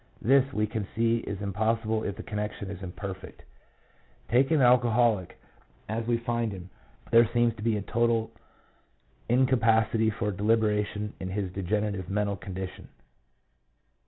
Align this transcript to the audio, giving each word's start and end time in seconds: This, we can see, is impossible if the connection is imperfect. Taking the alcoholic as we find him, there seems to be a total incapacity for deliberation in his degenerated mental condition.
This, 0.19 0.51
we 0.51 0.65
can 0.65 0.87
see, 0.95 1.17
is 1.17 1.39
impossible 1.43 2.03
if 2.05 2.15
the 2.15 2.23
connection 2.23 2.71
is 2.71 2.81
imperfect. 2.81 3.43
Taking 4.29 4.57
the 4.57 4.65
alcoholic 4.65 5.39
as 5.87 6.07
we 6.07 6.17
find 6.17 6.51
him, 6.51 6.71
there 7.11 7.29
seems 7.33 7.53
to 7.57 7.61
be 7.61 7.77
a 7.77 7.83
total 7.83 8.31
incapacity 9.29 10.09
for 10.09 10.31
deliberation 10.31 11.13
in 11.19 11.29
his 11.29 11.51
degenerated 11.53 12.09
mental 12.09 12.35
condition. 12.35 12.87